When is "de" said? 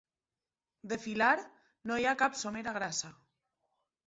0.93-0.97